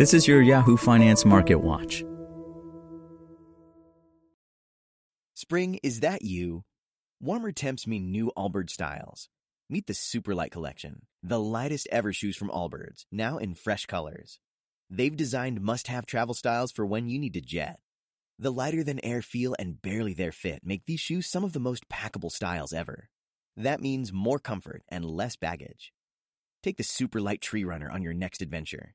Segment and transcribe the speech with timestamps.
[0.00, 2.02] This is your Yahoo Finance Market Watch.
[5.34, 6.64] Spring, is that you?
[7.20, 9.28] Warmer temps mean new Allbirds styles.
[9.68, 14.40] Meet the Superlight Collection, the lightest ever shoes from Allbirds, now in fresh colors.
[14.88, 17.78] They've designed must have travel styles for when you need to jet.
[18.38, 21.60] The lighter than air feel and barely there fit make these shoes some of the
[21.60, 23.10] most packable styles ever.
[23.54, 25.92] That means more comfort and less baggage.
[26.62, 28.94] Take the Superlight Tree Runner on your next adventure.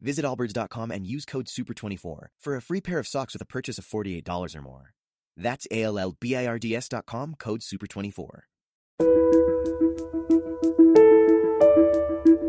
[0.00, 3.78] Visit allbirds.com and use code SUPER24 for a free pair of socks with a purchase
[3.78, 4.94] of $48 or more.
[5.36, 8.42] That's A L L B I R D S.com, code SUPER24.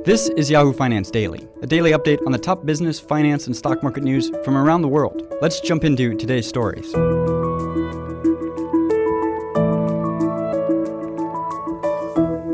[0.05, 3.83] This is Yahoo Finance Daily, a daily update on the top business, finance, and stock
[3.83, 5.21] market news from around the world.
[5.41, 6.91] Let's jump into today's stories.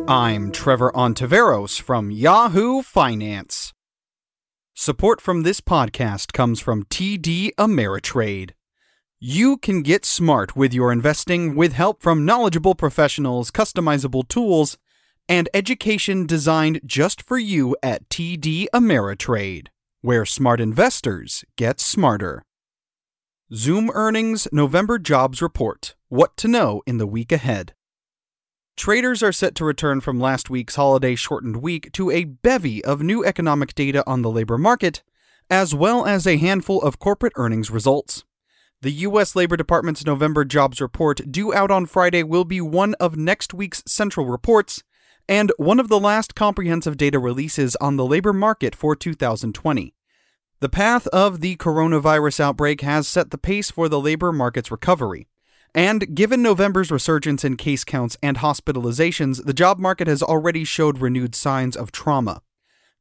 [0.07, 3.74] I'm Trevor Ontiveros from Yahoo Finance.
[4.77, 8.51] Support from this podcast comes from TD Ameritrade.
[9.21, 14.77] You can get smart with your investing with help from knowledgeable professionals, customizable tools,
[15.29, 19.67] and education designed just for you at TD Ameritrade,
[20.01, 22.43] where smart investors get smarter.
[23.53, 27.73] Zoom Earnings November Jobs Report What to Know in the Week Ahead.
[28.77, 33.01] Traders are set to return from last week's holiday shortened week to a bevy of
[33.01, 35.01] new economic data on the labor market,
[35.49, 38.25] as well as a handful of corporate earnings results.
[38.81, 39.33] The U.S.
[39.33, 43.81] Labor Department's November jobs report, due out on Friday, will be one of next week's
[43.87, 44.83] central reports
[45.27, 49.95] and one of the last comprehensive data releases on the labor market for 2020.
[50.59, 55.27] The path of the coronavirus outbreak has set the pace for the labor market's recovery.
[55.75, 60.99] And given November's resurgence in case counts and hospitalizations, the job market has already showed
[60.99, 62.41] renewed signs of trauma.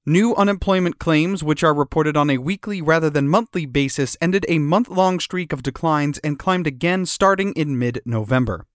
[0.05, 4.59] New unemployment claims, which are reported on a weekly rather than monthly basis, ended a
[4.59, 8.67] month long streak of declines and climbed again starting in mid November.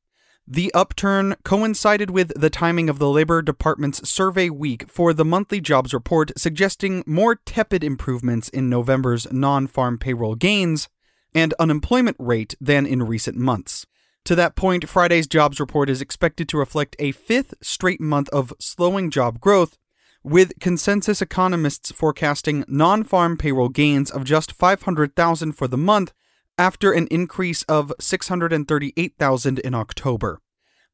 [0.48, 5.60] The upturn coincided with the timing of the Labor Department's survey week for the monthly
[5.60, 10.88] jobs report, suggesting more tepid improvements in November's non farm payroll gains
[11.34, 13.86] and unemployment rate than in recent months.
[14.26, 18.54] To that point, Friday's jobs report is expected to reflect a fifth straight month of
[18.60, 19.78] slowing job growth,
[20.24, 26.14] with consensus economists forecasting non farm payroll gains of just 500,000 for the month
[26.58, 30.42] after an increase of 638,000 in October.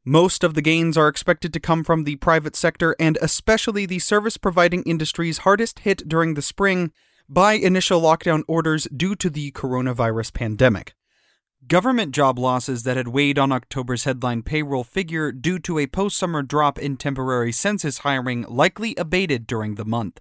[0.05, 3.97] Most of the gains are expected to come from the private sector and especially the
[3.97, 6.91] service providing industries hardest hit during the spring
[7.27, 10.93] by initial lockdown orders due to the coronavirus pandemic.
[11.67, 16.15] Government job losses that had weighed on October's headline payroll figure due to a post
[16.15, 20.19] summer drop in temporary census hiring likely abated during the month.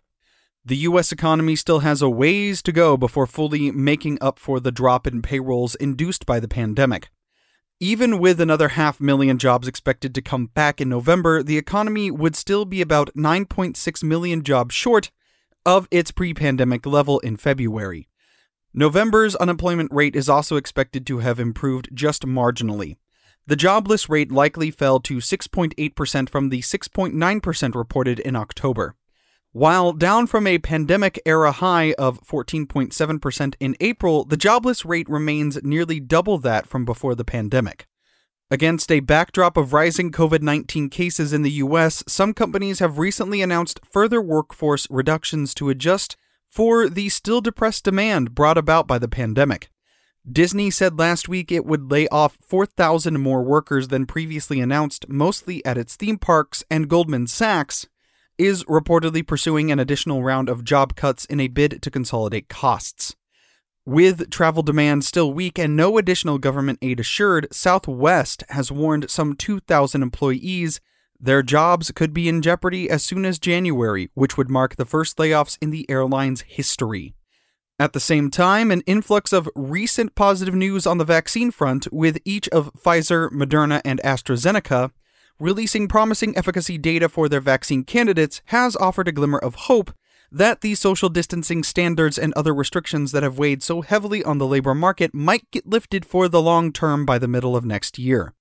[0.64, 1.12] The U.S.
[1.12, 5.20] economy still has a ways to go before fully making up for the drop in
[5.20, 7.10] payrolls induced by the pandemic.
[7.78, 12.34] Even with another half million jobs expected to come back in November, the economy would
[12.34, 15.10] still be about 9.6 million jobs short
[15.66, 18.08] of its pre pandemic level in February.
[18.72, 22.96] November's unemployment rate is also expected to have improved just marginally.
[23.46, 28.96] The jobless rate likely fell to 6.8% from the 6.9% reported in October.
[29.52, 35.62] While down from a pandemic era high of 14.7% in April, the jobless rate remains
[35.62, 37.86] nearly double that from before the pandemic.
[38.54, 43.42] Against a backdrop of rising COVID 19 cases in the US, some companies have recently
[43.42, 46.16] announced further workforce reductions to adjust
[46.48, 49.70] for the still depressed demand brought about by the pandemic.
[50.30, 55.64] Disney said last week it would lay off 4,000 more workers than previously announced, mostly
[55.64, 57.88] at its theme parks, and Goldman Sachs
[58.38, 63.16] is reportedly pursuing an additional round of job cuts in a bid to consolidate costs.
[63.86, 69.34] With travel demand still weak and no additional government aid assured, Southwest has warned some
[69.34, 70.80] 2,000 employees
[71.20, 75.18] their jobs could be in jeopardy as soon as January, which would mark the first
[75.18, 77.14] layoffs in the airline's history.
[77.78, 82.18] At the same time, an influx of recent positive news on the vaccine front, with
[82.24, 84.92] each of Pfizer, Moderna, and AstraZeneca
[85.38, 89.92] releasing promising efficacy data for their vaccine candidates has offered a glimmer of hope
[90.34, 94.46] that the social distancing standards and other restrictions that have weighed so heavily on the
[94.46, 98.34] labor market might get lifted for the long term by the middle of next year.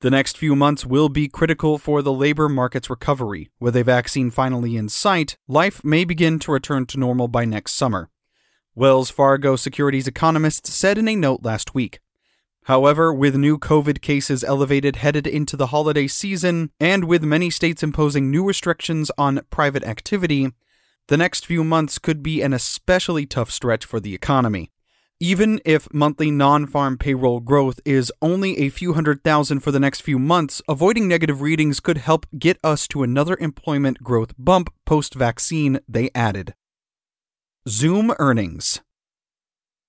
[0.00, 3.50] The next few months will be critical for the labor market's recovery.
[3.58, 7.72] With a vaccine finally in sight, life may begin to return to normal by next
[7.72, 8.10] summer.
[8.74, 12.00] Wells Fargo Securities economists said in a note last week.
[12.64, 17.82] However, with new COVID cases elevated headed into the holiday season, and with many states
[17.82, 20.50] imposing new restrictions on private activity,
[21.12, 24.70] the next few months could be an especially tough stretch for the economy.
[25.20, 29.78] Even if monthly non farm payroll growth is only a few hundred thousand for the
[29.78, 34.70] next few months, avoiding negative readings could help get us to another employment growth bump
[34.86, 36.54] post vaccine, they added.
[37.68, 38.80] Zoom earnings.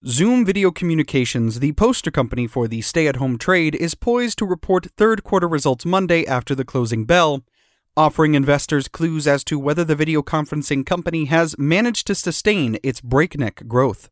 [0.06, 4.46] Zoom Video Communications, the poster company for the stay at home trade, is poised to
[4.46, 7.46] report third quarter results Monday after the closing bell,
[7.96, 13.02] offering investors clues as to whether the video conferencing company has managed to sustain its
[13.02, 14.10] breakneck growth.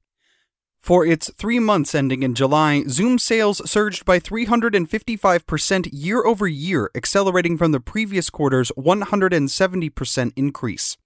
[0.80, 6.90] For its three months ending in July, Zoom sales surged by 355% year over year,
[6.96, 10.98] accelerating from the previous quarter's 170% increase.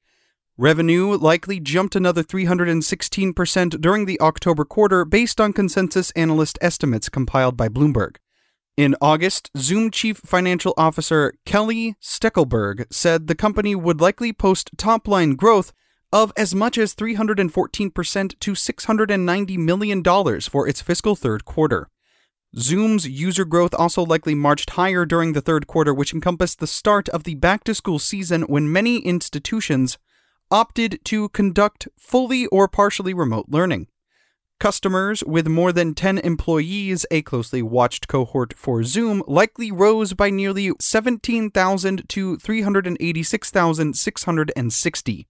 [0.58, 7.58] Revenue likely jumped another 316% during the October quarter based on consensus analyst estimates compiled
[7.58, 8.16] by Bloomberg.
[8.78, 15.08] In August, Zoom Chief Financial Officer Kelly Steckelberg said the company would likely post top
[15.08, 15.72] line growth
[16.12, 20.04] of as much as 314% to $690 million
[20.42, 21.90] for its fiscal third quarter.
[22.58, 27.08] Zoom's user growth also likely marched higher during the third quarter, which encompassed the start
[27.10, 29.98] of the back to school season when many institutions
[30.52, 33.88] opted to conduct fully or partially remote learning.
[34.60, 40.30] Customers with more than 10 employees, a closely watched cohort for Zoom, likely rose by
[40.30, 45.28] nearly 17,000 to 386,660.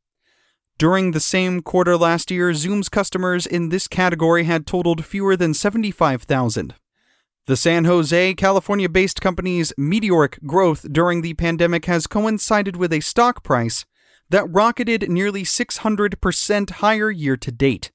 [0.78, 5.56] During the same quarter last year, Zoom's customers in this category had totaled fewer than
[5.56, 6.76] 75,000.
[7.48, 13.00] The San Jose, California based company's meteoric growth during the pandemic has coincided with a
[13.00, 13.86] stock price
[14.30, 17.92] that rocketed nearly 600% higher year to date.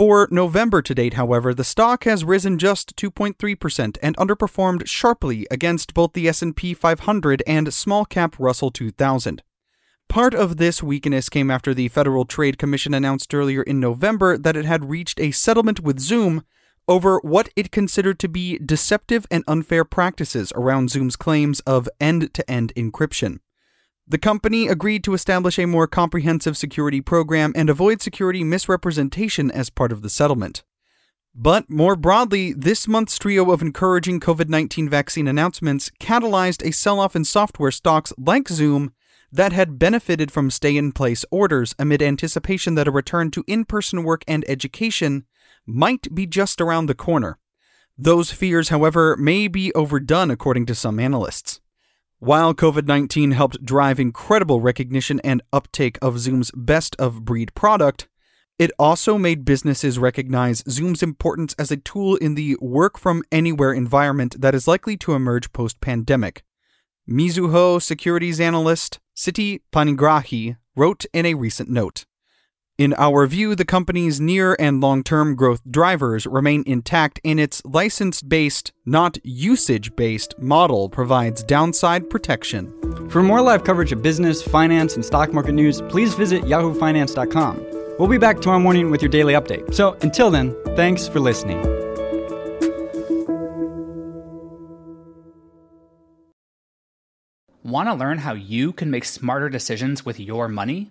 [0.00, 5.92] For November to date, however, the stock has risen just 2.3% and underperformed sharply against
[5.92, 9.42] both the S&P 500 and small cap Russell 2000.
[10.08, 14.56] Part of this weakness came after the Federal Trade Commission announced earlier in November that
[14.56, 16.44] it had reached a settlement with Zoom
[16.88, 22.32] over what it considered to be deceptive and unfair practices around Zoom's claims of end
[22.32, 23.40] to end encryption.
[24.10, 29.70] The company agreed to establish a more comprehensive security program and avoid security misrepresentation as
[29.70, 30.64] part of the settlement.
[31.32, 36.98] But more broadly, this month's trio of encouraging COVID 19 vaccine announcements catalyzed a sell
[36.98, 38.92] off in software stocks like Zoom
[39.30, 43.64] that had benefited from stay in place orders amid anticipation that a return to in
[43.64, 45.24] person work and education
[45.66, 47.38] might be just around the corner.
[47.96, 51.60] Those fears, however, may be overdone according to some analysts.
[52.22, 58.08] While COVID 19 helped drive incredible recognition and uptake of Zoom's best of breed product,
[58.58, 63.72] it also made businesses recognize Zoom's importance as a tool in the work from anywhere
[63.72, 66.44] environment that is likely to emerge post pandemic.
[67.08, 72.04] Mizuho securities analyst Siti Panigrahi wrote in a recent note.
[72.80, 77.60] In our view, the company's near and long term growth drivers remain intact, and its
[77.66, 82.72] license based, not usage based, model provides downside protection.
[83.10, 87.66] For more live coverage of business, finance, and stock market news, please visit yahoofinance.com.
[87.98, 89.74] We'll be back tomorrow morning with your daily update.
[89.74, 91.60] So until then, thanks for listening.
[97.62, 100.90] Want to learn how you can make smarter decisions with your money?